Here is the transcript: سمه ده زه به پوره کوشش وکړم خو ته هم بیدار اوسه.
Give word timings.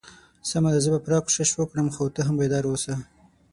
سمه 0.49 0.69
ده 0.73 0.79
زه 0.83 0.89
به 0.93 0.99
پوره 1.03 1.19
کوشش 1.25 1.49
وکړم 1.53 1.87
خو 1.95 2.03
ته 2.15 2.21
هم 2.27 2.35
بیدار 2.41 2.63
اوسه. 2.67 2.93